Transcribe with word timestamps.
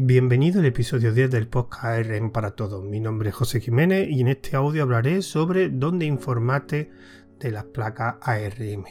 Bienvenido 0.00 0.60
al 0.60 0.66
episodio 0.66 1.12
10 1.12 1.28
del 1.28 1.48
podcast 1.48 1.84
ARM 1.84 2.30
para 2.30 2.52
todos. 2.52 2.84
Mi 2.84 3.00
nombre 3.00 3.30
es 3.30 3.34
José 3.34 3.60
Jiménez 3.60 4.06
y 4.08 4.20
en 4.20 4.28
este 4.28 4.54
audio 4.54 4.84
hablaré 4.84 5.22
sobre 5.22 5.70
dónde 5.70 6.06
informarte 6.06 6.92
de 7.40 7.50
las 7.50 7.64
placas 7.64 8.14
ARM. 8.20 8.84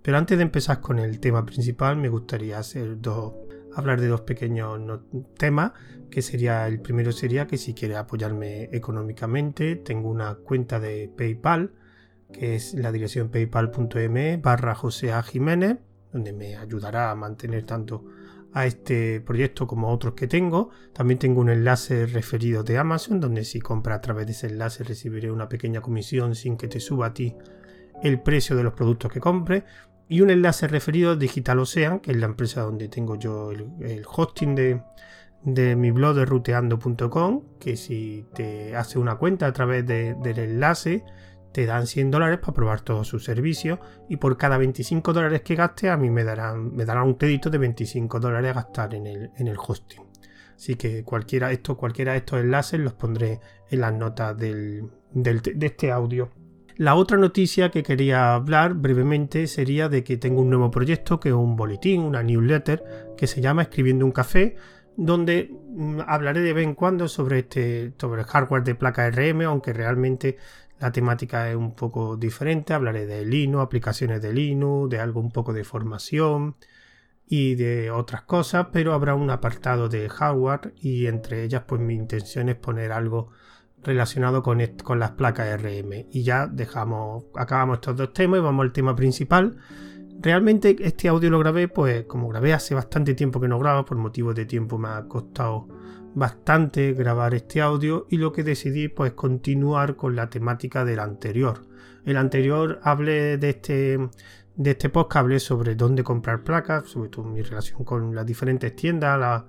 Pero 0.00 0.16
antes 0.16 0.38
de 0.38 0.44
empezar 0.44 0.80
con 0.80 1.00
el 1.00 1.20
tema 1.20 1.44
principal, 1.44 1.98
me 1.98 2.08
gustaría 2.08 2.58
hacer 2.58 2.98
dos, 2.98 3.34
hablar 3.74 4.00
de 4.00 4.08
dos 4.08 4.22
pequeños 4.22 4.80
temas. 5.36 5.72
Que 6.10 6.22
sería 6.22 6.66
el 6.66 6.80
primero 6.80 7.12
sería 7.12 7.46
que 7.46 7.58
si 7.58 7.74
quieres 7.74 7.98
apoyarme 7.98 8.70
económicamente, 8.72 9.76
tengo 9.76 10.08
una 10.08 10.36
cuenta 10.36 10.80
de 10.80 11.12
PayPal, 11.14 11.74
que 12.32 12.54
es 12.54 12.72
la 12.72 12.90
dirección 12.90 13.28
paypal.me 13.28 14.38
barra 14.38 14.74
José 14.74 15.12
Jiménez, 15.24 15.76
donde 16.10 16.32
me 16.32 16.56
ayudará 16.56 17.10
a 17.10 17.14
mantener 17.14 17.66
tanto 17.66 18.06
a 18.52 18.66
este 18.66 19.20
proyecto 19.20 19.66
como 19.66 19.92
otros 19.92 20.14
que 20.14 20.26
tengo. 20.26 20.70
También 20.92 21.18
tengo 21.18 21.40
un 21.40 21.50
enlace 21.50 22.06
referido 22.06 22.62
de 22.62 22.78
Amazon, 22.78 23.20
donde 23.20 23.44
si 23.44 23.60
compras 23.60 23.98
a 23.98 24.00
través 24.00 24.26
de 24.26 24.32
ese 24.32 24.46
enlace 24.48 24.84
recibiré 24.84 25.30
una 25.30 25.48
pequeña 25.48 25.80
comisión 25.80 26.34
sin 26.34 26.56
que 26.56 26.68
te 26.68 26.80
suba 26.80 27.06
a 27.06 27.14
ti 27.14 27.36
el 28.02 28.20
precio 28.20 28.56
de 28.56 28.62
los 28.62 28.74
productos 28.74 29.12
que 29.12 29.20
compres. 29.20 29.64
Y 30.08 30.22
un 30.22 30.30
enlace 30.30 30.66
referido 30.68 31.12
a 31.12 31.16
Digital 31.16 31.58
Ocean, 31.58 32.00
que 32.00 32.12
es 32.12 32.16
la 32.16 32.26
empresa 32.26 32.62
donde 32.62 32.88
tengo 32.88 33.16
yo 33.16 33.50
el, 33.52 34.04
hosting 34.10 34.54
de, 34.54 34.82
de, 35.44 35.76
mi 35.76 35.90
blog 35.90 36.16
de 36.16 36.24
ruteando.com, 36.24 37.42
que 37.60 37.76
si 37.76 38.24
te 38.32 38.74
hace 38.74 38.98
una 38.98 39.16
cuenta 39.16 39.46
a 39.46 39.52
través 39.52 39.86
del 39.86 40.38
enlace, 40.38 41.04
te 41.58 41.66
dan 41.66 41.88
100 41.88 42.12
dólares 42.12 42.38
para 42.38 42.52
probar 42.52 42.82
todos 42.82 43.08
sus 43.08 43.24
servicios 43.24 43.80
y 44.08 44.18
por 44.18 44.36
cada 44.36 44.58
25 44.58 45.12
dólares 45.12 45.42
que 45.42 45.56
gaste 45.56 45.90
a 45.90 45.96
mí 45.96 46.08
me 46.08 46.22
darán, 46.22 46.72
me 46.72 46.84
darán 46.84 47.08
un 47.08 47.14
crédito 47.14 47.50
de 47.50 47.58
25 47.58 48.20
dólares 48.20 48.52
a 48.52 48.54
gastar 48.54 48.94
en 48.94 49.08
el, 49.08 49.30
en 49.36 49.48
el 49.48 49.56
hosting. 49.58 50.04
Así 50.54 50.76
que 50.76 51.02
cualquiera, 51.02 51.50
esto, 51.50 51.76
cualquiera 51.76 52.12
de 52.12 52.18
estos 52.18 52.38
enlaces 52.38 52.78
los 52.78 52.92
pondré 52.92 53.40
en 53.68 53.80
las 53.80 53.92
notas 53.92 54.38
del, 54.38 54.88
de 55.12 55.66
este 55.66 55.90
audio. 55.90 56.30
La 56.76 56.94
otra 56.94 57.18
noticia 57.18 57.72
que 57.72 57.82
quería 57.82 58.34
hablar 58.34 58.74
brevemente 58.74 59.48
sería 59.48 59.88
de 59.88 60.04
que 60.04 60.16
tengo 60.16 60.42
un 60.42 60.50
nuevo 60.50 60.70
proyecto 60.70 61.18
que 61.18 61.30
es 61.30 61.34
un 61.34 61.56
boletín, 61.56 62.02
una 62.02 62.22
newsletter 62.22 62.84
que 63.16 63.26
se 63.26 63.40
llama 63.40 63.62
Escribiendo 63.62 64.06
un 64.06 64.12
café, 64.12 64.54
donde 64.96 65.50
mm, 65.70 66.02
hablaré 66.06 66.40
de 66.40 66.52
vez 66.52 66.64
en 66.64 66.74
cuando 66.74 67.08
sobre 67.08 67.40
este 67.40 67.94
sobre 67.98 68.22
el 68.22 68.28
hardware 68.28 68.62
de 68.62 68.76
placa 68.76 69.10
RM, 69.10 69.42
aunque 69.42 69.72
realmente 69.72 70.36
la 70.80 70.92
temática 70.92 71.50
es 71.50 71.56
un 71.56 71.74
poco 71.74 72.16
diferente, 72.16 72.72
hablaré 72.72 73.06
de 73.06 73.24
Linux, 73.24 73.64
aplicaciones 73.64 74.22
de 74.22 74.32
Linux, 74.32 74.90
de 74.90 75.00
algo 75.00 75.20
un 75.20 75.30
poco 75.30 75.52
de 75.52 75.64
formación 75.64 76.56
y 77.26 77.56
de 77.56 77.90
otras 77.90 78.22
cosas, 78.22 78.68
pero 78.72 78.94
habrá 78.94 79.14
un 79.14 79.30
apartado 79.30 79.88
de 79.88 80.08
hardware 80.08 80.74
y 80.80 81.06
entre 81.06 81.44
ellas 81.44 81.64
pues 81.66 81.80
mi 81.80 81.94
intención 81.94 82.48
es 82.48 82.56
poner 82.56 82.92
algo 82.92 83.30
relacionado 83.82 84.42
con, 84.42 84.58
las 84.58 85.10
placas 85.12 85.60
RM 85.60 86.06
y 86.10 86.22
ya 86.22 86.46
dejamos, 86.46 87.24
acabamos 87.34 87.76
estos 87.76 87.96
dos 87.96 88.12
temas 88.12 88.38
y 88.38 88.42
vamos 88.42 88.64
al 88.64 88.72
tema 88.72 88.94
principal. 88.96 89.56
Realmente 90.20 90.76
este 90.80 91.08
audio 91.08 91.30
lo 91.30 91.38
grabé 91.38 91.68
pues 91.68 92.04
como 92.06 92.28
grabé 92.28 92.52
hace 92.52 92.74
bastante 92.74 93.14
tiempo 93.14 93.40
que 93.40 93.48
no 93.48 93.58
grabo, 93.58 93.84
por 93.84 93.98
motivos 93.98 94.34
de 94.34 94.46
tiempo 94.46 94.78
me 94.78 94.88
ha 94.88 95.04
costado 95.06 95.68
bastante 96.14 96.92
grabar 96.92 97.34
este 97.34 97.60
audio 97.60 98.06
y 98.10 98.16
lo 98.16 98.32
que 98.32 98.42
decidí 98.42 98.88
pues 98.88 99.12
continuar 99.12 99.96
con 99.96 100.16
la 100.16 100.30
temática 100.30 100.84
del 100.84 101.00
anterior. 101.00 101.66
El 102.04 102.16
anterior 102.16 102.80
hablé 102.82 103.38
de 103.38 103.50
este 103.50 103.98
de 104.56 104.72
este 104.72 104.88
podcast 104.88 105.18
hablé 105.18 105.38
sobre 105.38 105.76
dónde 105.76 106.02
comprar 106.02 106.42
placas, 106.42 106.88
sobre 106.88 107.10
todo 107.10 107.26
mi 107.26 107.42
relación 107.42 107.84
con 107.84 108.12
las 108.14 108.26
diferentes 108.26 108.74
tiendas 108.74 109.44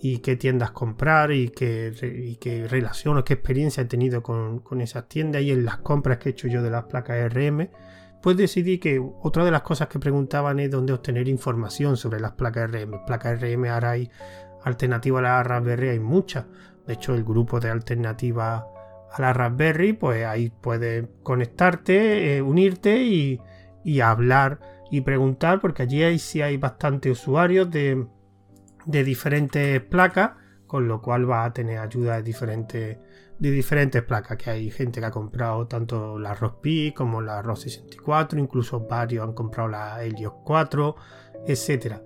y 0.00 0.18
qué 0.18 0.36
tiendas 0.36 0.70
comprar 0.70 1.32
y 1.32 1.48
qué, 1.48 1.92
y 2.24 2.36
qué 2.36 2.68
relación 2.68 3.18
o 3.18 3.24
qué 3.24 3.34
experiencia 3.34 3.82
he 3.82 3.86
tenido 3.86 4.22
con, 4.22 4.60
con, 4.60 4.80
esas 4.80 5.08
tiendas 5.08 5.42
y 5.42 5.50
en 5.50 5.64
las 5.64 5.78
compras 5.78 6.18
que 6.18 6.28
he 6.28 6.32
hecho 6.32 6.46
yo 6.46 6.62
de 6.62 6.70
las 6.70 6.84
placas 6.84 7.32
RM. 7.32 7.68
Pues 8.22 8.36
decidí 8.36 8.78
que 8.78 9.02
otra 9.22 9.44
de 9.44 9.50
las 9.50 9.62
cosas 9.62 9.88
que 9.88 9.98
preguntaban 9.98 10.60
es 10.60 10.70
dónde 10.70 10.92
obtener 10.92 11.28
información 11.28 11.96
sobre 11.96 12.20
las 12.20 12.32
placas 12.32 12.70
RM. 12.70 13.04
Placas 13.06 13.40
RM 13.40 13.64
ahora 13.66 13.96
alternativa 14.64 15.18
a 15.18 15.22
la 15.22 15.42
Raspberry 15.42 15.90
hay 15.90 16.00
muchas. 16.00 16.46
De 16.86 16.94
hecho, 16.94 17.14
el 17.14 17.24
grupo 17.24 17.60
de 17.60 17.70
alternativa 17.70 18.66
a 19.10 19.20
la 19.20 19.32
Raspberry, 19.32 19.92
pues 19.92 20.24
ahí 20.24 20.50
puedes 20.50 21.06
conectarte, 21.22 22.36
eh, 22.36 22.42
unirte 22.42 23.02
y, 23.02 23.40
hablar 24.00 24.60
y 24.90 25.02
preguntar, 25.02 25.60
porque 25.60 25.82
allí 25.82 26.02
hay, 26.02 26.18
sí 26.18 26.42
hay 26.42 26.56
bastantes 26.56 27.12
usuarios 27.12 27.70
de, 27.70 28.06
diferentes 28.86 29.80
placas, 29.80 30.32
con 30.66 30.88
lo 30.88 31.00
cual 31.00 31.30
va 31.30 31.44
a 31.44 31.52
tener 31.52 31.78
ayuda 31.78 32.16
de 32.16 32.22
diferentes, 32.22 32.98
de 33.38 33.50
diferentes 33.50 34.02
placas, 34.02 34.36
que 34.38 34.50
hay 34.50 34.70
gente 34.70 35.00
que 35.00 35.06
ha 35.06 35.10
comprado 35.10 35.66
tanto 35.66 36.18
la 36.18 36.34
ROSPI 36.34 36.92
como 36.92 37.20
la 37.20 37.42
ROS 37.42 37.60
64, 37.62 38.38
incluso 38.38 38.80
varios 38.80 39.26
han 39.26 39.34
comprado 39.34 39.68
la 39.68 40.02
Helios 40.02 40.32
4, 40.44 40.96
etcétera. 41.46 42.02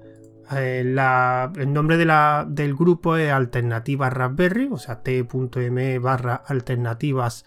Eh, 0.53 0.81
el 0.81 1.73
nombre 1.73 1.97
del 1.97 2.75
grupo 2.75 3.17
es 3.17 3.31
Alternativas 3.31 4.13
Raspberry, 4.13 4.69
o 4.71 4.79
sea, 4.79 5.03
t.me 5.03 5.99
barra 5.99 6.35
alternativas 6.35 7.45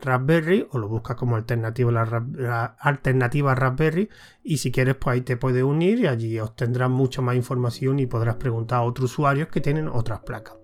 Raspberry, 0.00 0.66
o 0.70 0.78
lo 0.78 0.88
buscas 0.88 1.16
como 1.16 1.36
alternativa, 1.36 1.90
la, 1.90 2.76
alternativa 2.78 3.54
Raspberry, 3.54 4.08
y 4.42 4.58
si 4.58 4.70
quieres, 4.70 4.96
pues 4.96 5.14
ahí 5.14 5.20
te 5.22 5.36
puedes 5.36 5.62
unir 5.62 6.00
y 6.00 6.06
allí 6.06 6.38
obtendrás 6.38 6.90
mucha 6.90 7.22
más 7.22 7.36
información 7.36 7.98
y 7.98 8.06
podrás 8.06 8.36
preguntar 8.36 8.78
a 8.78 8.82
otros 8.82 9.12
usuarios 9.12 9.48
que 9.48 9.60
tienen 9.60 9.88
otras 9.88 10.20
placas. 10.20 10.56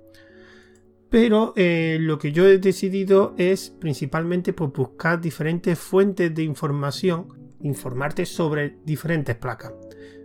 Pero 1.08 1.54
eh, 1.56 1.98
lo 2.00 2.18
que 2.18 2.30
yo 2.30 2.46
he 2.46 2.58
decidido 2.58 3.34
es 3.36 3.70
principalmente 3.70 4.52
pues, 4.52 4.72
buscar 4.72 5.20
diferentes 5.20 5.76
fuentes 5.76 6.32
de 6.32 6.44
información, 6.44 7.26
informarte 7.62 8.26
sobre 8.26 8.76
diferentes 8.84 9.34
placas. 9.34 9.72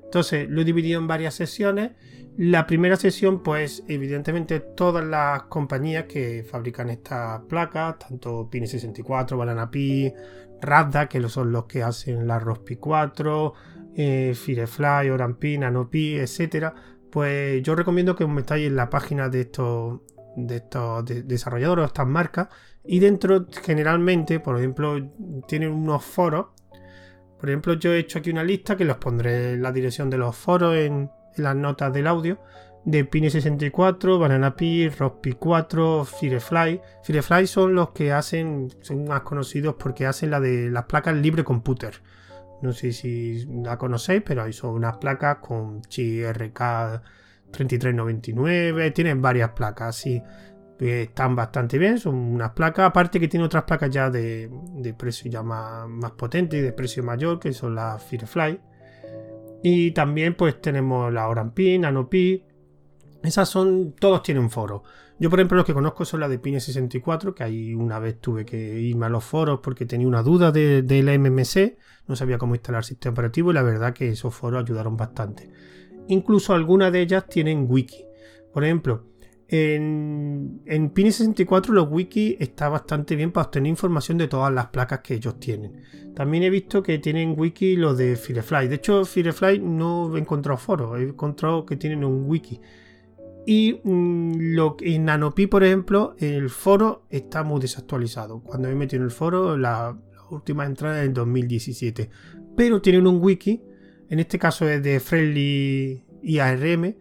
Entonces 0.06 0.50
lo 0.50 0.62
he 0.62 0.66
dividido 0.66 1.00
en 1.00 1.08
varias 1.08 1.34
sesiones. 1.36 1.92
La 2.38 2.68
primera 2.68 2.96
sesión, 2.96 3.44
pues 3.44 3.84
evidentemente 3.88 4.60
todas 4.60 5.06
las 5.06 5.44
compañías 5.44 6.06
que 6.06 6.46
fabrican 6.50 6.90
estas 6.90 7.42
placas, 7.44 8.00
tanto 8.00 8.50
Pine 8.50 8.68
64, 8.68 9.38
Banana 9.38 9.72
Pi, 9.72 10.14
Radda, 10.62 11.08
que 11.08 11.28
son 11.30 11.52
los 11.52 11.66
que 11.66 11.84
hacen 11.84 12.28
la 12.28 12.40
ROSPI 12.40 12.76
4, 12.76 13.54
eh, 13.96 14.34
Firefly, 14.36 15.10
Orampi, 15.10 15.58
Nanopi, 15.58 16.16
etcétera, 16.16 16.74
pues 17.10 17.64
yo 17.64 17.76
recomiendo 17.76 18.16
que 18.16 18.26
os 18.26 18.30
metáis 18.30 18.68
en 18.68 18.76
la 18.76 18.90
página 18.90 19.30
de 19.30 19.42
estos, 19.42 20.02
de 20.36 20.58
estos 20.58 21.06
desarrolladores, 21.06 21.86
estas 21.86 22.08
marcas, 22.08 22.50
y 22.84 23.00
dentro 23.00 23.46
generalmente, 23.64 24.40
por 24.40 24.58
ejemplo, 24.58 24.98
tienen 25.48 25.72
unos 25.72 26.04
foros 26.04 26.48
por 27.40 27.50
ejemplo, 27.50 27.74
yo 27.74 27.94
he 27.94 28.00
hecho 28.00 28.20
aquí 28.20 28.30
una 28.30 28.44
lista 28.44 28.76
que 28.76 28.86
los 28.86 28.98
pondré 28.98 29.54
en 29.54 29.62
la 29.62 29.72
dirección 29.72 30.10
de 30.10 30.18
los 30.18 30.36
foros 30.36 30.76
en, 30.76 31.10
las 31.38 31.56
notas 31.56 31.92
del 31.92 32.08
audio 32.08 32.40
de 32.86 33.10
Pine64, 33.10 34.20
Banana 34.20 34.56
Pi, 34.56 34.88
Rockpi 34.88 35.34
4, 35.34 36.06
Firefly. 36.06 36.82
Firefly 37.04 37.48
son 37.48 37.76
los 37.76 37.90
que 37.90 38.14
hacen, 38.14 38.70
son 38.82 39.06
más 39.06 39.22
conocidos 39.22 39.76
porque 39.78 40.06
hacen 40.06 40.30
la 40.32 40.40
de 40.40 40.70
las 40.70 40.86
placas 40.86 41.16
libre 41.16 41.44
computer. 41.44 42.02
No 42.62 42.72
sé 42.72 42.94
si 42.94 43.46
la 43.64 43.78
conocéis, 43.78 44.22
pero 44.26 44.44
ahí 44.44 44.54
son 44.54 44.76
unas 44.76 44.98
placas 44.98 45.40
con 45.40 45.82
chip 45.82 46.26
RK 46.32 47.02
3399, 47.52 48.92
tienen 48.92 49.22
varias 49.22 49.52
placas 49.52 50.06
están 50.80 51.36
bastante 51.36 51.78
bien, 51.78 51.98
son 51.98 52.16
unas 52.16 52.52
placas, 52.52 52.86
aparte 52.88 53.20
que 53.20 53.28
tiene 53.28 53.46
otras 53.46 53.64
placas 53.64 53.90
ya 53.90 54.10
de, 54.10 54.50
precio 54.98 55.32
ya 55.32 55.42
más, 55.42 56.12
potente 56.12 56.58
y 56.58 56.62
de 56.62 56.74
precio 56.74 57.04
mayor, 57.04 57.40
que 57.40 57.54
son 57.54 57.76
las 57.76 58.04
Firefly. 58.04 58.60
Y 59.64 59.92
también 59.92 60.36
pues 60.36 60.62
tenemos 60.62 61.12
la 61.12 61.28
Orampi, 61.28 61.80
Nanopi. 61.80 62.44
Esas 63.24 63.50
son, 63.50 63.94
todos 63.94 64.22
tienen 64.22 64.50
foros. 64.50 64.82
Yo 65.18 65.30
por 65.30 65.40
ejemplo 65.40 65.56
los 65.56 65.66
que 65.66 65.74
conozco 65.74 66.04
son 66.04 66.20
las 66.20 66.30
de 66.30 66.40
Pine 66.40 66.60
64, 66.60 67.34
que 67.34 67.44
ahí 67.44 67.74
una 67.74 68.00
vez 68.00 68.20
tuve 68.20 68.46
que 68.46 68.80
irme 68.80 69.06
a 69.06 69.10
los 69.10 69.24
foros 69.24 69.62
porque 69.64 69.86
tenía 69.86 70.08
una 70.08 70.22
duda 70.22 70.52
de, 70.52 70.84
la 71.04 71.18
MMC, 71.18 71.78
no 72.08 72.16
sabía 72.18 72.38
cómo 72.38 72.54
instalar 72.54 72.80
el 72.80 72.86
sistema 72.86 73.14
operativo 73.14 73.52
y 73.52 73.54
la 73.54 73.64
verdad 73.64 73.94
que 73.94 74.10
esos 74.10 74.36
foros 74.36 74.62
ayudaron 74.62 74.98
bastante. 74.98 75.50
Incluso 76.10 76.54
algunas 76.54 76.92
de 76.92 77.02
ellas 77.02 77.28
tienen 77.28 77.66
wiki. 77.70 78.06
Por 78.54 78.66
ejemplo, 78.66 79.06
en, 79.48 80.62
en 80.66 80.90
Pine 80.90 81.12
64 81.12 81.74
los 81.74 81.88
wiki 81.90 82.38
está 82.40 82.70
bastante 82.70 83.16
bien 83.16 83.32
para 83.32 83.46
obtener 83.46 83.70
información 83.70 84.18
de 84.18 84.28
todas 84.28 84.52
las 84.54 84.68
placas 84.68 85.00
que 85.00 85.16
ellos 85.16 85.40
tienen. 85.40 85.84
También 86.16 86.44
he 86.44 86.50
visto 86.50 86.82
que 86.82 86.98
tienen 87.00 87.36
wiki 87.38 87.76
los 87.76 87.98
de 87.98 88.16
Firefly. 88.16 88.68
De 88.68 88.76
hecho, 88.76 89.06
Firefly 89.06 89.60
no 89.60 90.16
he 90.16 90.20
encontrado 90.20 90.58
foros, 90.58 91.00
he 91.00 91.04
encontrado 91.04 91.66
que 91.66 91.76
tienen 91.76 92.04
un 92.04 92.28
wiki. 92.28 92.60
Y 93.46 93.80
mm, 93.84 94.56
lo, 94.56 94.76
en 94.80 95.06
Nanopi, 95.06 95.48
por 95.48 95.64
ejemplo, 95.64 96.16
el 96.20 96.50
foro 96.50 97.06
está 97.10 97.44
muy 97.44 97.62
desactualizado. 97.62 98.42
Cuando 98.42 98.70
he 98.70 98.76
metido 98.76 99.02
en 99.02 99.06
el 99.06 99.12
foro, 99.12 99.58
la, 99.58 99.96
última 100.32 100.66
entrada 100.66 101.02
es 101.02 101.08
en 101.08 101.14
2017. 101.14 102.10
Pero 102.56 102.82
tienen 102.82 103.06
un 103.06 103.22
wiki, 103.22 103.62
en 104.10 104.20
este 104.20 104.40
caso 104.40 104.68
es 104.68 104.82
de 104.82 105.00
Friendly 105.00 106.04
IARM, 106.24 106.96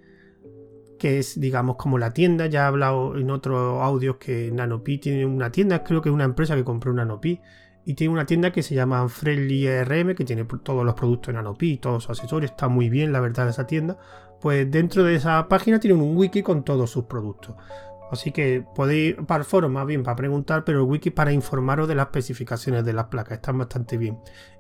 que 0.99 1.19
es, 1.19 1.41
digamos, 1.41 1.77
como 1.77 1.99
la 1.99 2.13
tienda. 2.13 2.47
Ya 2.47 2.63
he 2.63 2.67
hablado 2.67 3.17
en 3.17 3.31
otros 3.31 3.83
audios 3.83 4.17
que 4.17 4.51
Nanopi 4.53 4.99
tiene 4.99 5.27
una 5.27 5.51
tienda, 5.51 5.85
creo 5.85 6.03
que 6.03 6.09
es 6.09 6.15
una 6.15 6.25
empresa 6.25 6.55
que 6.55 6.65
compró 6.65 6.93
Nanopi. 6.93 7.41
Y 7.87 7.95
tiene 7.95 8.15
una 8.15 8.25
tienda 8.25 8.51
que 8.51 8.63
se 8.63 8.75
llama 8.75 9.07
Friendly 9.09 9.67
ERM, 9.67 10.15
que 10.15 10.25
tiene 10.25 10.45
todos 10.63 10.87
los 10.87 10.95
productos 10.95 11.29
de 11.29 11.35
Nanopi, 11.35 11.77
todos 11.77 12.05
sus 12.05 12.19
accesorios. 12.19 12.53
Está 12.53 12.69
muy 12.69 12.89
bien, 12.89 13.13
la 13.13 13.21
verdad, 13.21 13.49
esa 13.49 13.67
tienda. 13.67 13.99
Pues 14.41 14.71
dentro 14.71 15.05
de 15.05 15.17
esa 15.17 15.49
página 15.49 15.79
tiene 15.81 15.97
un 15.97 16.17
wiki 16.17 16.43
con 16.43 16.65
todos 16.65 16.91
sus 16.91 17.05
productos. 17.05 17.57
Así 18.11 18.33
que 18.33 18.65
podéis 18.75 19.17
para 19.27 19.41
el 19.41 19.45
foro 19.45 19.69
más 19.69 19.87
bien 19.87 20.03
para 20.03 20.17
preguntar, 20.17 20.65
pero 20.65 20.81
el 20.81 20.85
wiki 20.85 21.11
para 21.11 21.33
informaros 21.33 21.89
de 21.89 21.95
las 21.95 22.07
especificaciones 22.07 22.85
de 22.85 22.93
las 22.93 23.07
placas. 23.07 23.37
Están 23.37 23.59
bastante 23.59 23.97
bien. 23.99 24.19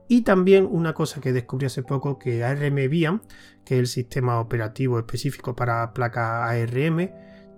Y 0.08 0.22
también 0.22 0.68
una 0.70 0.92
cosa 0.92 1.20
que 1.20 1.32
descubrí 1.32 1.66
hace 1.66 1.82
poco 1.82 2.18
que 2.18 2.44
ARM 2.44 2.88
Vian, 2.90 3.22
que 3.64 3.74
es 3.74 3.80
el 3.80 3.86
sistema 3.86 4.40
operativo 4.40 4.98
específico 4.98 5.54
para 5.54 5.92
placas 5.94 6.50
ARM, 6.50 7.10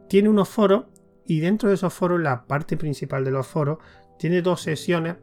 tiene 0.08 0.28
unos 0.28 0.48
foros 0.48 0.84
y 1.26 1.40
dentro 1.40 1.68
de 1.68 1.74
esos 1.74 1.92
foros, 1.92 2.20
la 2.20 2.46
parte 2.46 2.76
principal 2.76 3.24
de 3.24 3.32
los 3.32 3.46
foros, 3.46 3.78
tiene 4.18 4.42
dos 4.42 4.62
sesiones 4.62 5.16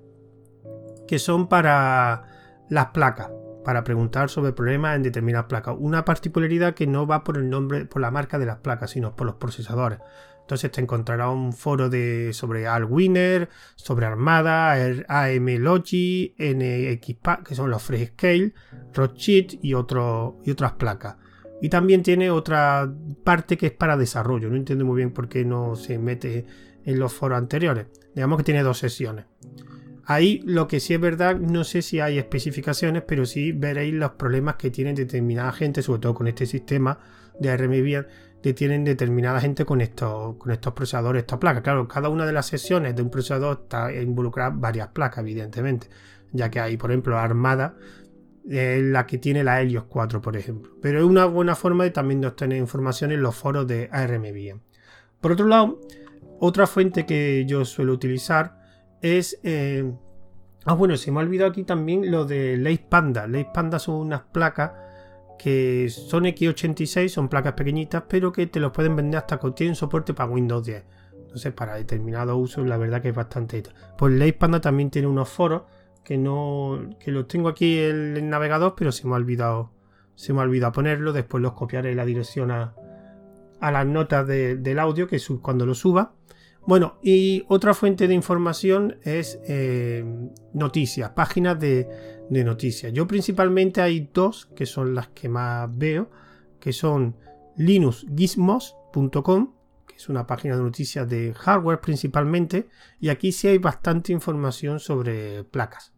que 1.08 1.18
son 1.18 1.48
para 1.48 2.24
las 2.70 2.88
placas, 2.88 3.30
para 3.64 3.84
preguntar 3.84 4.30
sobre 4.30 4.52
problemas 4.52 4.96
en 4.96 5.04
determinadas 5.04 5.48
placas. 5.48 5.76
Una 5.80 6.04
particularidad 6.04 6.74
que 6.74 6.88
no 6.88 7.08
va 7.08 7.24
por 7.24 7.38
el 7.38 7.50
nombre, 7.50 7.86
por 7.86 8.02
la 8.02 8.12
marca 8.12 8.38
de 8.38 8.46
las 8.46 8.58
placas, 8.58 8.92
sino 8.92 9.16
por 9.16 9.26
los 9.26 9.36
procesadores. 9.36 10.00
Entonces 10.44 10.72
te 10.72 10.82
encontrarás 10.82 11.30
un 11.34 11.54
foro 11.54 11.90
de, 11.90 12.32
sobre 12.34 12.68
Alwinner, 12.68 13.50
sobre 13.76 14.06
Armada, 14.06 14.74
AM 15.08 15.48
Logi, 15.58 16.36
NXP, 16.38 17.44
que 17.48 17.56
son 17.56 17.70
los 17.70 17.82
Freescale, 17.82 18.54
Rodsheet 18.94 19.54
y, 19.62 19.70
y 19.70 19.74
otras 19.74 20.74
placas. 20.78 21.16
Y 21.62 21.70
también 21.70 22.04
tiene 22.04 22.30
otra 22.30 22.94
parte 23.24 23.56
que 23.56 23.68
es 23.68 23.72
para 23.72 23.96
desarrollo. 23.96 24.50
No 24.50 24.58
entiendo 24.58 24.84
muy 24.84 24.98
bien 24.98 25.12
por 25.12 25.30
qué 25.30 25.46
no 25.46 25.78
se 25.78 25.98
mete 25.98 26.46
en 26.84 27.00
los 27.00 27.14
foros 27.14 27.38
anteriores. 27.38 27.88
Digamos 28.14 28.38
que 28.38 28.44
tiene 28.44 28.64
dos 28.64 28.80
sesiones. 28.80 29.26
Ahí 30.06 30.42
lo 30.46 30.68
que 30.68 30.82
sí 30.82 30.94
es 30.94 31.00
verdad, 31.00 31.38
no 31.38 31.64
sé 31.64 31.82
si 31.82 32.02
hay 32.02 32.18
especificaciones, 32.18 33.04
pero 33.08 33.26
sí 33.26 33.54
veréis 33.54 33.94
los 33.94 34.12
problemas 34.12 34.58
que 34.58 34.70
tienen 34.70 34.96
determinada 34.96 35.54
gente, 35.54 35.82
sobre 35.82 36.02
todo 36.02 36.14
con 36.14 36.28
este 36.28 36.46
sistema 36.46 37.00
de 37.40 37.50
ARM 37.50 37.72
que 38.44 38.54
tienen 38.54 38.84
determinada 38.84 39.40
gente 39.40 39.64
con 39.64 39.80
estos, 39.80 40.36
con 40.36 40.52
estos 40.52 40.74
procesadores, 40.74 41.22
estas 41.22 41.40
placas. 41.40 41.64
Claro, 41.64 41.88
cada 41.88 42.10
una 42.10 42.26
de 42.26 42.34
las 42.34 42.46
sesiones 42.46 42.94
de 42.94 43.02
un 43.02 43.10
procesador 43.10 43.62
está 43.64 43.92
involucrada 43.94 44.52
varias 44.54 44.90
placas, 44.90 45.20
evidentemente, 45.20 45.88
ya 46.34 46.52
que 46.52 46.60
hay, 46.60 46.76
por 46.76 46.92
ejemplo, 46.92 47.18
Armada, 47.18 47.78
la 48.44 49.08
que 49.08 49.18
tiene 49.18 49.46
la 49.46 49.62
Helios 49.62 49.86
4, 49.86 50.22
por 50.22 50.36
ejemplo. 50.36 50.74
Pero 50.82 51.00
es 51.00 51.06
una 51.06 51.24
buena 51.24 51.56
forma 51.56 51.86
de 51.86 51.92
también 51.92 52.20
de 52.20 52.28
obtener 52.28 52.58
información 52.58 53.14
en 53.14 53.22
los 53.22 53.34
foros 53.34 53.66
de 53.66 53.88
ARM 53.94 54.26
Por 55.22 55.32
otro 55.32 55.48
lado, 55.48 55.80
otra 56.42 56.68
fuente 56.68 57.06
que 57.06 57.46
yo 57.48 57.64
suelo 57.64 57.94
utilizar 57.94 58.60
es... 59.02 59.40
Eh, 59.44 59.90
ah, 60.66 60.74
bueno, 60.74 60.98
se 60.98 61.14
me 61.14 61.22
ha 61.22 61.24
olvidado 61.24 61.52
aquí 61.52 61.64
también 61.64 62.12
lo 62.12 62.26
de 62.26 62.58
Lace 62.58 62.86
Panda. 62.90 63.26
Lace 63.26 63.52
Panda 63.54 63.80
son 63.80 63.96
unas 63.96 64.24
placas 64.24 64.72
que 65.38 65.90
son 65.90 66.26
X86, 66.26 67.10
son 67.10 67.30
placas 67.30 67.54
pequeñitas, 67.54 68.04
pero 68.08 68.32
que 68.32 68.48
te 68.48 68.60
los 68.60 68.72
pueden 68.72 68.96
vender 68.96 69.20
hasta 69.20 69.38
con 69.38 69.56
tienen 69.56 69.76
soporte 69.76 70.14
para 70.14 70.30
Windows 70.30 70.66
10. 70.66 70.84
Entonces, 71.34 71.54
para 71.54 71.76
determinado 71.76 72.38
uso, 72.38 72.64
la 72.64 72.78
verdad 72.78 73.02
que 73.02 73.10
es 73.10 73.16
bastante. 73.16 73.64
Pues 73.98 74.14
Lace 74.14 74.34
Panda 74.34 74.62
también 74.62 74.90
tiene 74.90 75.08
unos 75.08 75.30
foros 75.30 75.64
que 76.04 76.18
no. 76.18 76.90
que 77.00 77.12
los 77.12 77.28
tengo 77.28 77.50
aquí 77.50 77.80
en 77.80 78.18
el 78.18 78.30
navegador, 78.30 78.76
pero 78.78 78.92
se 78.92 79.08
me 79.08 79.14
ha 79.14 79.18
olvidado. 79.18 79.72
Se 80.16 80.32
me 80.32 80.42
ha 80.42 80.44
olvidado 80.44 80.74
ponerlo. 80.74 81.12
Después 81.12 81.42
los 81.42 81.54
copiaré 81.54 81.96
la 81.96 82.06
dirección 82.06 82.52
a, 82.52 82.76
a 83.60 83.72
las 83.72 83.86
notas 83.88 84.28
del 84.28 84.80
audio, 84.80 85.08
que 85.08 85.16
es 85.16 85.28
cuando 85.42 85.66
lo 85.66 85.74
suba. 85.74 86.14
Bueno, 86.66 86.98
y 87.02 87.44
otra 87.50 87.74
fuente 87.74 88.08
de 88.08 88.14
información 88.14 88.98
es 89.04 89.40
eh, 89.48 90.06
noticias, 90.54 91.10
páginas 91.12 91.60
de, 91.60 91.88
noticias. 92.42 92.94
Yo 92.94 93.06
principalmente 93.06 93.82
hay 93.82 94.10
dos 94.14 94.46
que 94.56 94.66
son 94.66 94.96
las 94.96 95.10
que 95.10 95.28
más 95.28 95.70
veo, 95.78 96.10
que 96.62 96.72
son 96.72 97.18
linuxgizmos.com, 97.58 99.54
que 99.86 99.96
es 99.96 100.08
una 100.08 100.26
página 100.26 100.56
de 100.56 100.64
noticias 100.64 101.08
de 101.10 101.34
hardware 101.34 101.82
principalmente, 101.82 102.70
y 103.00 103.10
aquí 103.10 103.34
sí 103.34 103.50
hay 103.50 103.58
bastante 103.58 104.14
información 104.14 104.80
sobre 104.80 105.44
placas, 105.44 105.94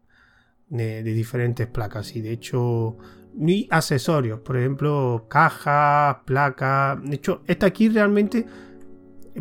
de, 0.69 1.03
diferentes 1.03 1.67
placas, 1.67 2.15
y 2.15 2.21
de 2.21 2.31
hecho, 2.31 2.97
ni 3.35 3.67
accesorios, 3.69 4.39
por 4.39 4.57
ejemplo, 4.57 5.27
cajas, 5.29 6.17
placas. 6.25 7.01
De 7.03 7.15
hecho, 7.15 7.43
esta 7.45 7.67
aquí 7.67 7.89
realmente 7.89 8.45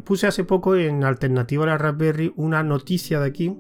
puse 0.05 0.27
hace 0.27 0.45
poco 0.45 0.77
en 0.77 1.05
alternativa 1.05 1.65
a 1.65 1.69
la 1.69 1.79
Raspberry 1.79 2.33
una 2.37 2.63
noticia 2.63 3.21
de 3.21 3.27
aquí, 3.27 3.57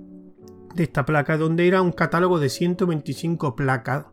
de 0.74 0.84
esta 0.84 1.04
placa, 1.04 1.36
donde 1.36 1.66
era 1.66 1.82
un 1.82 1.92
catálogo 1.92 2.38
de 2.38 2.48
125 2.48 3.54
placas 3.56 4.06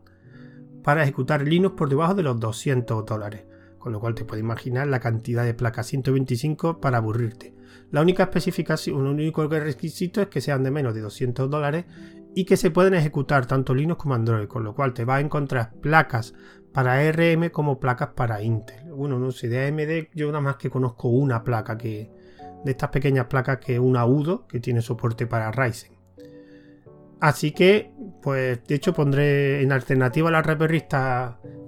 para 0.82 1.02
ejecutar 1.02 1.42
Linux 1.42 1.76
por 1.76 1.88
debajo 1.88 2.14
de 2.14 2.22
los 2.22 2.38
200 2.38 3.04
dólares. 3.04 3.44
Con 3.78 3.92
lo 3.92 4.00
cual 4.00 4.14
te 4.14 4.24
puedes 4.24 4.42
imaginar 4.42 4.86
la 4.86 5.00
cantidad 5.00 5.44
de 5.44 5.54
placas 5.54 5.86
125 5.88 6.80
para 6.80 6.98
aburrirte. 6.98 7.54
La 7.90 8.00
única 8.00 8.24
especificación, 8.24 9.00
el 9.00 9.12
único 9.12 9.46
requisito 9.46 10.20
es 10.22 10.28
que 10.28 10.40
sean 10.40 10.62
de 10.62 10.70
menos 10.70 10.94
de 10.94 11.00
200 11.00 11.50
dólares 11.50 11.84
y 12.34 12.44
que 12.44 12.56
se 12.56 12.70
pueden 12.70 12.94
ejecutar 12.94 13.46
tanto 13.46 13.74
Linux 13.74 14.00
como 14.00 14.14
Android. 14.14 14.46
Con 14.46 14.62
lo 14.62 14.74
cual 14.74 14.94
te 14.94 15.04
vas 15.04 15.18
a 15.18 15.20
encontrar 15.20 15.74
placas 15.80 16.34
para 16.72 16.94
ARM 16.94 17.50
como 17.50 17.80
placas 17.80 18.10
para 18.14 18.42
Intel. 18.42 18.92
Bueno, 18.92 19.18
no 19.18 19.32
sé, 19.32 19.48
de 19.48 19.66
AMD 19.66 20.08
yo 20.14 20.28
nada 20.28 20.40
más 20.40 20.56
que 20.56 20.70
conozco 20.70 21.08
una 21.08 21.42
placa 21.42 21.76
que 21.76 22.10
de 22.64 22.70
estas 22.70 22.90
pequeñas 22.90 23.26
placas 23.26 23.58
que 23.58 23.74
es 23.74 23.80
una 23.80 24.06
UDO 24.06 24.46
que 24.46 24.60
tiene 24.60 24.80
soporte 24.80 25.26
para 25.26 25.50
Ryzen. 25.50 25.91
Así 27.22 27.52
que, 27.52 27.94
pues 28.20 28.62
de 28.66 28.74
hecho 28.74 28.92
pondré 28.92 29.62
en 29.62 29.70
alternativa 29.70 30.28
a 30.28 30.32
la 30.32 30.42
Raspberry 30.42 30.84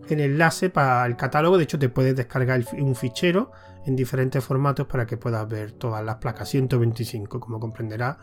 en 0.09 0.19
enlace 0.19 0.69
para 0.69 1.07
el 1.07 1.15
catálogo. 1.15 1.57
De 1.57 1.63
hecho 1.63 1.79
te 1.79 1.89
puedes 1.89 2.17
descargar 2.17 2.61
un 2.77 2.97
fichero 2.97 3.53
en 3.87 3.95
diferentes 3.95 4.43
formatos 4.43 4.89
para 4.89 5.07
que 5.07 5.17
puedas 5.17 5.49
ver 5.49 5.71
todas 5.71 6.05
las 6.05 6.17
placas 6.17 6.49
125. 6.49 7.39
Como 7.39 7.61
comprenderás, 7.61 8.17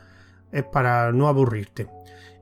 es 0.51 0.65
para 0.65 1.13
no 1.13 1.29
aburrirte. 1.29 1.87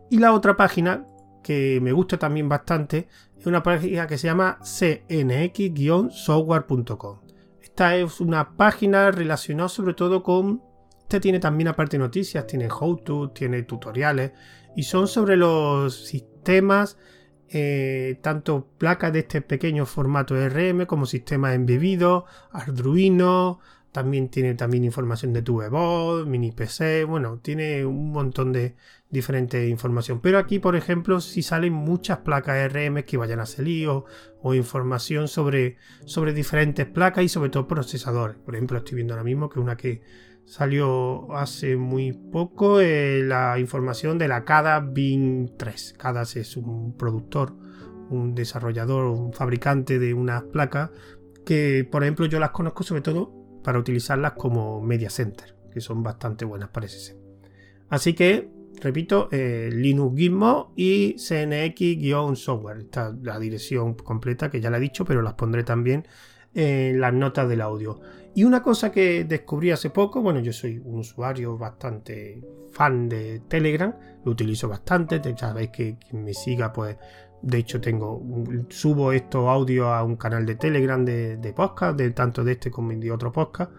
Y 0.10 0.18
la 0.18 0.34
otra 0.34 0.58
página 0.58 1.06
que 1.44 1.78
me 1.84 1.92
gusta 1.92 2.18
también 2.18 2.50
bastante 2.50 3.10
es 3.38 3.46
una 3.46 3.62
página 3.62 4.08
que 4.08 4.18
se 4.18 4.26
llama 4.26 4.58
cnx-software.com. 4.64 7.20
Esta 7.62 7.96
es 7.96 8.20
una 8.20 8.58
página 8.58 9.12
relacionada 9.12 9.70
sobre 9.70 9.94
todo 9.94 10.24
con... 10.24 10.64
Esta 11.02 11.20
tiene 11.20 11.38
también 11.40 11.68
aparte 11.68 12.00
noticias, 12.00 12.48
tiene 12.48 12.68
how-to, 12.68 13.30
tiene 13.30 13.62
tutoriales 13.64 14.32
y 14.80 14.84
son 14.84 15.10
sobre 15.10 15.36
los 15.36 15.94
sistemas, 16.06 16.98
eh, 17.50 18.18
tanto 18.22 18.70
placas 18.78 19.12
de 19.12 19.20
este 19.20 19.42
pequeño 19.42 19.86
formato 19.86 20.36
RM 20.36 20.86
como 20.86 21.06
sistemas 21.06 21.54
embebidos, 21.54 22.24
Arduino, 22.50 23.60
también 23.92 24.30
tiene 24.30 24.54
también 24.54 24.86
información 24.86 25.34
de 25.34 25.42
voz, 25.42 26.26
mini 26.26 26.54
PC, 26.54 27.04
bueno, 27.04 27.40
tiene 27.40 27.86
un 27.86 28.14
montón 28.14 28.54
de 28.54 28.78
diferente 29.10 29.68
información. 29.68 30.22
Pero 30.22 30.38
aquí, 30.38 30.60
por 30.60 30.78
ejemplo, 30.78 31.20
si 31.20 31.42
salen 31.42 31.74
muchas 31.74 32.20
placas 32.20 32.72
RM 32.72 33.04
que 33.04 33.18
vayan 33.18 33.42
a 33.42 33.46
salir 33.46 33.90
o, 33.90 34.06
información 34.54 35.28
sobre, 35.28 35.76
sobre 36.06 36.32
diferentes 36.32 36.86
placas 36.86 37.26
y 37.26 37.28
sobre 37.28 37.50
todo 37.50 37.68
procesadores. 37.68 38.38
Por 38.38 38.56
ejemplo, 38.56 38.78
estoy 38.78 38.96
viendo 38.96 39.14
ahora 39.14 39.26
mismo 39.26 39.50
que 39.50 39.60
una 39.60 39.76
que 39.76 40.02
salió 40.50 41.32
hace 41.36 41.78
muy 41.78 42.12
poco, 42.12 42.82
eh, 42.82 43.22
la 43.24 43.60
información 43.60 44.18
de 44.18 44.28
la 44.28 44.46
CADA 44.46 44.80
BIN 44.80 45.54
3. 45.56 45.94
CADA 45.96 46.24
es 46.24 46.58
un 46.58 46.98
productor, 46.98 47.54
un 48.10 48.34
desarrollador, 48.34 49.06
un 49.06 49.32
fabricante 49.32 50.00
de 50.00 50.16
unas 50.16 50.42
placas 50.42 50.90
que, 51.46 51.88
por 51.90 52.02
ejemplo, 52.02 52.26
yo 52.26 52.40
las 52.40 52.50
conozco 52.50 52.82
sobre 52.82 53.04
todo 53.04 53.32
para 53.64 53.78
utilizarlas 53.78 54.34
como 54.34 54.82
media 54.82 55.12
center, 55.12 55.56
que 55.72 55.82
son 55.82 56.02
bastante 56.02 56.46
buenas, 56.46 56.70
parece 56.70 56.98
ser. 56.98 57.18
Así 57.90 58.14
que, 58.14 58.50
repito, 58.82 59.30
eh, 59.32 59.70
Linux 59.72 60.18
Gizmo 60.18 60.74
y 60.76 61.14
CNX-software. 61.20 62.80
Esta 62.80 63.16
la 63.22 63.38
dirección 63.38 63.94
completa 63.94 64.50
que 64.50 64.62
ya 64.62 64.72
la 64.72 64.78
he 64.78 64.82
dicho, 64.82 65.06
pero 65.06 65.22
las 65.22 65.36
pondré 65.36 65.64
también 65.64 66.08
en 66.54 67.00
las 67.00 67.14
notas 67.14 67.48
del 67.48 67.62
audio. 67.62 68.00
Y 68.36 68.44
una 68.44 68.62
cosa 68.62 68.92
que 68.92 69.26
descubrí 69.26 69.72
hace 69.72 69.90
poco, 69.90 70.22
bueno, 70.22 70.40
yo 70.40 70.54
soy 70.54 70.80
un 70.84 71.00
usuario 71.00 71.58
bastante 71.58 72.42
fan 72.72 73.10
de 73.10 73.42
Telegram, 73.48 73.94
lo 74.24 74.32
utilizo 74.32 74.70
bastante, 74.70 75.20
ya 75.22 75.36
sabéis 75.36 75.70
que 75.72 75.98
quien 75.98 76.24
me 76.24 76.34
siga, 76.34 76.72
pues 76.72 76.98
de 77.42 77.58
hecho, 77.58 77.80
tengo 77.80 78.22
subo 78.70 79.14
estos 79.14 79.48
audios 79.48 79.88
a 79.88 80.04
un 80.04 80.18
canal 80.18 80.46
de 80.46 80.56
Telegram 80.56 81.04
de, 81.06 81.54
podcast, 81.56 81.98
de 81.98 82.12
tanto 82.12 82.44
de 82.44 82.54
este 82.54 82.70
como 82.70 82.92
de 82.92 83.12
otro 83.12 83.32
podcast. 83.32 83.72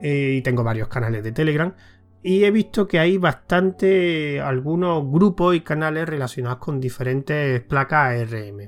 Eh, 0.00 0.36
y 0.38 0.42
tengo 0.42 0.64
varios 0.64 0.88
canales 0.88 1.22
de 1.22 1.32
Telegram. 1.32 1.74
Y 2.22 2.44
he 2.44 2.50
visto 2.50 2.88
que 2.88 2.98
hay 2.98 3.18
bastante 3.18 4.40
algunos 4.40 5.04
grupos 5.10 5.54
y 5.54 5.60
canales 5.60 6.08
relacionados 6.08 6.58
con 6.58 6.80
diferentes 6.80 7.60
placas 7.60 8.20
ARM. 8.20 8.66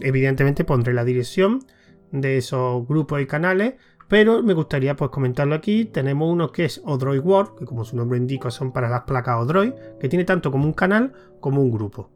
Evidentemente 0.00 0.64
pondré 0.64 0.92
la 0.92 1.04
dirección 1.04 1.64
de 2.12 2.38
esos 2.38 2.86
grupos 2.86 3.20
y 3.20 3.26
canales 3.26 3.74
Pero 4.08 4.42
me 4.42 4.54
gustaría 4.54 4.94
pues 4.96 5.10
comentarlo 5.10 5.54
aquí. 5.54 5.86
Tenemos 5.86 6.32
uno 6.32 6.52
que 6.52 6.64
es 6.66 6.80
Odroid 6.84 7.20
World, 7.20 7.58
que 7.58 7.64
como 7.64 7.84
su 7.84 7.96
nombre 7.96 8.18
indica 8.18 8.50
son 8.50 8.72
para 8.72 8.88
las 8.88 9.02
placas 9.02 9.40
Odroid, 9.40 9.72
que 10.00 10.08
tiene 10.08 10.24
tanto 10.24 10.50
como 10.50 10.64
un 10.64 10.72
canal 10.72 11.12
como 11.40 11.60
un 11.60 11.70
grupo. 11.70 12.10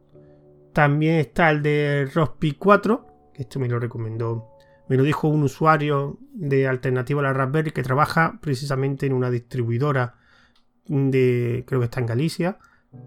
También 0.73 1.17
está 1.17 1.51
el 1.51 1.63
de 1.63 2.09
Rospi 2.15 2.53
4, 2.53 3.07
que 3.35 3.43
este 3.43 3.59
me 3.59 3.69
lo 3.69 3.81
recomendó, 3.81 4.51
me 4.89 4.97
lo 4.97 5.03
dijo 5.03 5.29
un 5.29 5.43
usuario 5.43 6.19
de 6.33 6.69
alternativa 6.69 7.21
a 7.21 7.25
la 7.25 7.33
Raspberry 7.33 7.73
que 7.73 7.83
trabaja 7.83 8.39
precisamente 8.41 9.07
en 9.07 9.13
una 9.13 9.31
distribuidora 9.31 10.15
de, 10.87 11.65
creo 11.67 11.81
que 11.81 11.85
está 11.85 12.01
en 12.01 12.07
Galicia, 12.07 12.59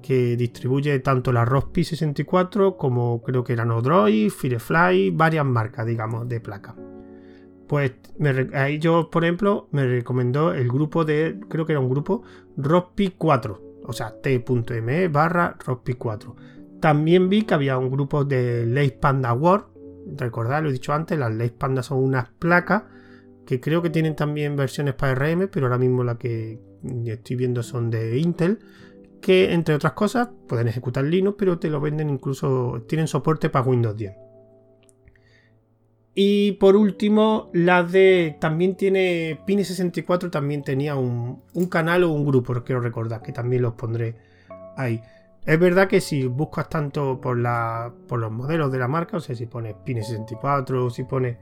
que 0.01 0.37
distribuye 0.37 0.99
tanto 0.99 1.31
la 1.31 1.45
Rospi 1.45 1.83
64 1.83 2.77
como 2.77 3.21
creo 3.21 3.43
que 3.43 3.53
eran 3.53 3.71
Odroid, 3.71 4.29
Firefly, 4.29 5.11
varias 5.11 5.45
marcas, 5.45 5.85
digamos, 5.85 6.27
de 6.27 6.39
placa. 6.39 6.75
Pues 7.67 7.93
ahí 8.53 8.79
yo, 8.79 9.09
por 9.09 9.23
ejemplo, 9.23 9.67
me 9.71 9.85
recomendó 9.85 10.53
el 10.53 10.67
grupo 10.67 11.05
de, 11.05 11.39
creo 11.49 11.65
que 11.65 11.73
era 11.73 11.79
un 11.79 11.89
grupo, 11.89 12.23
Rospi 12.57 13.15
4, 13.17 13.81
o 13.85 13.93
sea, 13.93 14.21
t.me 14.21 15.07
barra 15.07 15.57
Rospi 15.65 15.93
4. 15.93 16.35
También 16.79 17.29
vi 17.29 17.43
que 17.43 17.53
había 17.53 17.77
un 17.77 17.89
grupo 17.89 18.25
de 18.25 18.65
Lace 18.65 18.97
Panda 18.99 19.33
World, 19.33 19.65
recordad, 20.17 20.61
lo 20.61 20.69
he 20.69 20.73
dicho 20.73 20.93
antes, 20.93 21.17
las 21.17 21.33
Lace 21.33 21.55
Panda 21.57 21.81
son 21.83 21.99
unas 21.99 22.29
placas 22.29 22.83
que 23.45 23.59
creo 23.59 23.81
que 23.81 23.89
tienen 23.89 24.15
también 24.15 24.55
versiones 24.55 24.93
para 24.93 25.15
RM, 25.15 25.49
pero 25.51 25.65
ahora 25.65 25.77
mismo 25.77 26.03
la 26.03 26.17
que 26.17 26.59
estoy 27.05 27.35
viendo 27.35 27.63
son 27.63 27.89
de 27.89 28.17
Intel 28.17 28.59
que 29.23 29.53
entre 29.53 29.73
otras 29.73 29.93
cosas 29.93 30.29
pueden 30.47 30.67
ejecutar 30.67 31.03
Linux, 31.05 31.37
pero 31.39 31.57
te 31.57 31.69
lo 31.69 31.79
venden 31.79 32.09
incluso, 32.09 32.83
tienen 32.87 33.07
soporte 33.07 33.49
para 33.49 33.65
Windows 33.65 33.97
10. 33.97 34.13
Y 36.13 36.51
por 36.53 36.75
último, 36.75 37.49
la 37.53 37.83
de 37.83 38.37
también 38.39 38.75
tiene 38.75 39.39
Pine64, 39.47 40.29
también 40.29 40.61
tenía 40.61 40.95
un, 40.95 41.41
canal 41.71 42.03
o 42.03 42.11
un 42.11 42.25
grupo, 42.25 42.53
quiero 42.63 42.81
recordar, 42.81 43.23
que 43.23 43.31
también 43.31 43.63
los 43.63 43.73
pondré 43.73 44.15
ahí. 44.77 45.01
Es 45.45 45.59
verdad 45.59 45.87
que 45.87 46.01
si 46.01 46.27
buscas 46.27 46.69
tanto 46.69 47.19
por, 47.19 47.39
la, 47.39 47.91
por 48.07 48.19
los 48.19 48.31
modelos 48.31 48.71
de 48.71 48.77
la 48.77 48.87
marca, 48.87 49.17
o 49.17 49.19
sea, 49.21 49.35
si 49.35 49.45
pones 49.47 49.75
Pine64, 49.85 50.91
si 50.91 51.03
pones 51.05 51.37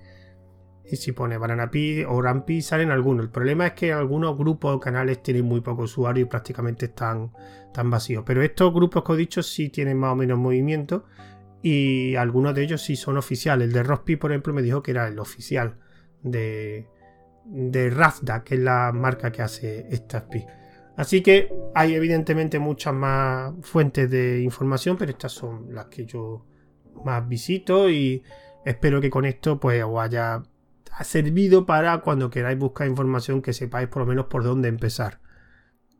y 0.89 0.95
si 0.95 1.11
pone 1.11 1.37
Banana 1.37 1.69
Pi 1.69 2.03
o 2.03 2.21
Rampi 2.21 2.61
salen 2.61 2.91
algunos. 2.91 3.25
El 3.25 3.31
problema 3.31 3.67
es 3.67 3.73
que 3.73 3.93
algunos 3.93 4.37
grupos 4.37 4.75
o 4.75 4.79
canales 4.79 5.23
tienen 5.23 5.45
muy 5.45 5.61
pocos 5.61 5.91
usuarios 5.91 6.27
y 6.27 6.29
prácticamente 6.29 6.85
están, 6.85 7.31
tan 7.73 7.89
vacíos. 7.89 8.23
Pero 8.25 8.41
estos 8.41 8.73
grupos 8.73 9.03
que 9.03 9.13
he 9.13 9.17
dicho 9.17 9.43
sí 9.43 9.69
tienen 9.69 9.97
más 9.97 10.13
o 10.13 10.15
menos 10.15 10.37
movimiento 10.37 11.05
y 11.61 12.15
algunos 12.15 12.55
de 12.55 12.63
ellos 12.63 12.81
sí 12.81 12.95
son 12.95 13.17
oficiales. 13.17 13.67
El 13.67 13.73
de 13.73 13.83
Rospi, 13.83 14.15
por 14.15 14.31
ejemplo, 14.31 14.53
me 14.53 14.61
dijo 14.61 14.81
que 14.81 14.91
era 14.91 15.07
el 15.07 15.19
oficial 15.19 15.77
de, 16.23 16.87
de 17.45 17.89
Razda, 17.89 18.43
que 18.43 18.55
es 18.55 18.61
la 18.61 18.91
marca 18.93 19.31
que 19.31 19.41
hace 19.41 19.87
estas 19.89 20.23
pi. 20.23 20.45
Así 20.97 21.21
que 21.21 21.53
hay 21.73 21.95
evidentemente 21.95 22.59
muchas 22.59 22.93
más 22.93 23.53
fuentes 23.61 24.09
de 24.09 24.41
información, 24.41 24.97
pero 24.97 25.11
estas 25.11 25.31
son 25.31 25.73
las 25.73 25.85
que 25.85 26.05
yo 26.05 26.45
más 27.05 27.27
visito 27.27 27.89
y 27.89 28.21
espero 28.65 28.99
que 28.99 29.09
con 29.09 29.25
esto 29.25 29.59
pues 29.59 29.83
os 29.83 29.99
haya 29.99 30.43
ha 30.91 31.03
servido 31.03 31.65
para 31.65 31.97
cuando 31.99 32.29
queráis 32.29 32.59
buscar 32.59 32.87
información 32.87 33.41
que 33.41 33.53
sepáis 33.53 33.87
por 33.87 34.01
lo 34.01 34.07
menos 34.07 34.25
por 34.25 34.43
dónde 34.43 34.67
empezar. 34.67 35.19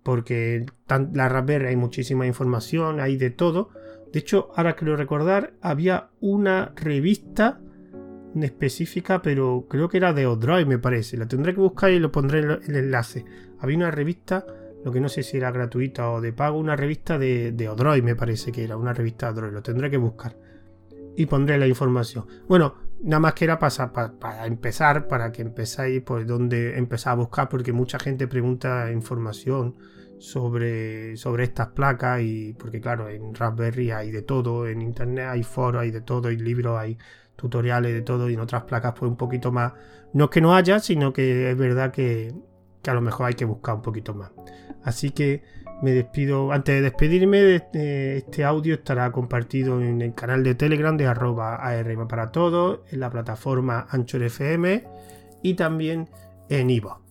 Porque 0.03 0.65
en 0.89 1.09
la 1.13 1.29
Raspberry 1.29 1.67
hay 1.67 1.75
muchísima 1.75 2.27
información, 2.27 2.99
hay 2.99 3.17
de 3.17 3.29
todo. 3.29 3.69
De 4.11 4.19
hecho, 4.19 4.49
ahora 4.55 4.75
quiero 4.75 4.97
recordar, 4.97 5.53
había 5.61 6.09
una 6.19 6.73
revista 6.75 7.61
específica, 8.39 9.21
pero 9.21 9.67
creo 9.69 9.89
que 9.89 9.97
era 9.97 10.13
de 10.13 10.25
Odroid, 10.25 10.65
me 10.65 10.79
parece. 10.79 11.17
La 11.17 11.27
tendré 11.27 11.53
que 11.53 11.61
buscar 11.61 11.91
y 11.91 11.99
lo 11.99 12.11
pondré 12.11 12.39
en 12.39 12.49
el 12.49 12.75
enlace. 12.75 13.25
Había 13.59 13.77
una 13.77 13.91
revista, 13.91 14.45
lo 14.83 14.91
que 14.91 14.99
no 14.99 15.07
sé 15.07 15.23
si 15.23 15.37
era 15.37 15.51
gratuita 15.51 16.09
o 16.11 16.19
de 16.19 16.33
pago, 16.33 16.57
una 16.57 16.75
revista 16.75 17.17
de, 17.17 17.51
de 17.51 17.69
Odroid, 17.69 18.03
me 18.03 18.15
parece 18.15 18.51
que 18.51 18.63
era 18.63 18.75
una 18.75 18.93
revista 18.93 19.27
de 19.27 19.39
Odroid. 19.39 19.53
Lo 19.53 19.61
tendré 19.61 19.89
que 19.89 19.97
buscar 19.97 20.35
y 21.15 21.25
pondré 21.25 21.57
la 21.57 21.67
información. 21.67 22.25
Bueno, 22.47 22.75
nada 23.03 23.19
más 23.19 23.33
que 23.33 23.45
era 23.45 23.59
para, 23.59 24.45
empezar, 24.45 25.07
para 25.07 25.31
que 25.31 25.41
empezáis 25.41 26.01
por 26.01 26.25
donde 26.25 26.77
empezar 26.77 27.13
a 27.13 27.15
buscar, 27.15 27.49
porque 27.49 27.73
mucha 27.73 27.99
gente 27.99 28.27
pregunta 28.27 28.91
información 28.91 29.75
sobre, 30.19 31.17
sobre 31.17 31.45
estas 31.45 31.69
placas 31.69 32.21
y 32.21 32.53
porque 32.53 32.79
claro, 32.79 33.09
en 33.09 33.33
Raspberry 33.33 33.91
hay 33.91 34.11
de 34.11 34.21
todo, 34.21 34.67
en 34.67 34.81
internet 34.81 35.27
hay 35.29 35.43
foros, 35.43 35.81
hay 35.81 35.91
de 35.91 36.01
todo, 36.01 36.29
hay 36.29 36.37
libros, 36.37 36.77
hay 36.79 36.97
tutoriales 37.35 37.93
de 37.93 38.01
todo 38.01 38.29
y 38.29 38.35
en 38.35 38.39
otras 38.39 38.63
placas 38.63 38.93
pues 38.97 39.09
un 39.09 39.17
poquito 39.17 39.51
más, 39.51 39.73
no 40.13 40.25
es 40.25 40.29
que 40.29 40.41
no 40.41 40.55
haya, 40.55 40.79
sino 40.79 41.11
que 41.11 41.49
es 41.49 41.57
verdad 41.57 41.91
que, 41.91 42.33
que 42.83 42.91
a 42.91 42.93
lo 42.93 43.01
mejor 43.01 43.27
hay 43.27 43.33
que 43.33 43.45
buscar 43.45 43.75
un 43.75 43.81
poquito 43.81 44.13
más. 44.13 44.31
Así 44.83 45.11
que 45.11 45.43
me 45.81 45.91
despido. 45.91 46.51
Antes 46.51 46.75
de 46.75 46.81
despedirme, 46.81 47.55
este 47.55 48.43
audio 48.43 48.75
estará 48.75 49.11
compartido 49.11 49.81
en 49.81 50.01
el 50.01 50.13
canal 50.13 50.43
de 50.43 50.55
Telegram 50.55 50.95
de 50.95 51.07
arroba 51.07 51.55
ARM 51.55 52.07
para 52.07 52.31
todos, 52.31 52.81
en 52.91 52.99
la 52.99 53.09
plataforma 53.09 53.87
Anchor 53.89 54.23
FM 54.23 54.83
y 55.41 55.53
también 55.55 56.09
en 56.49 56.69
Ivo. 56.69 57.01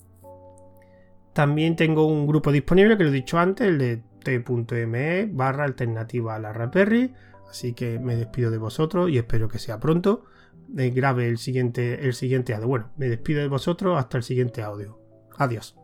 También 1.33 1.77
tengo 1.77 2.07
un 2.07 2.27
grupo 2.27 2.53
disponible 2.53 2.97
que 2.97 3.05
lo 3.05 3.11
he 3.11 3.13
dicho 3.13 3.39
antes, 3.39 3.69
el 3.69 3.79
de 3.79 4.03
t.me 4.23 5.27
barra 5.27 5.65
alternativa 5.65 6.35
a 6.35 6.39
la 6.39 6.53
Raspberry. 6.53 7.15
Así 7.49 7.73
que 7.73 7.99
me 7.99 8.15
despido 8.17 8.51
de 8.51 8.59
vosotros 8.59 9.11
y 9.11 9.19
espero 9.19 9.49
que 9.49 9.59
sea 9.59 9.81
pronto. 9.81 10.25
Eh, 10.77 10.91
grabe 10.91 11.27
el 11.27 11.39
siguiente, 11.39 12.07
el 12.07 12.15
siguiente 12.15 12.55
audio. 12.55 12.69
Bueno, 12.69 12.91
me 12.97 13.09
despido 13.09 13.41
de 13.41 13.49
vosotros 13.49 13.99
hasta 13.99 14.19
el 14.19 14.23
siguiente 14.23 14.63
audio. 14.63 15.01
Adiós. 15.37 15.77